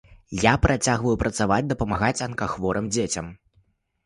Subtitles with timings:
[0.43, 3.31] Я працягваю працаваць, дапамагаць анкахворым дзецям.